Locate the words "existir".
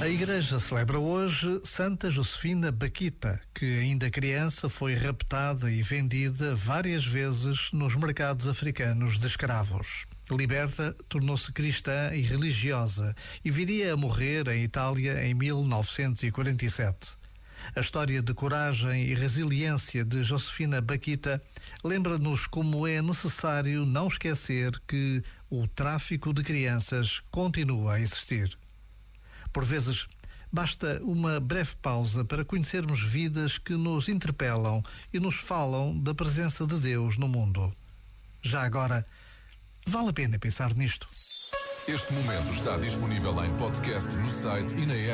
28.00-28.58